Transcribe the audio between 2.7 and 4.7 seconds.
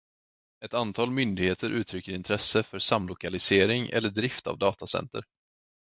samlokalisering eller drift av